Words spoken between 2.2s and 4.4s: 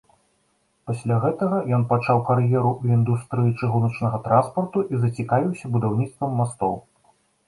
кар'еру ў індустрыі чыгуначнага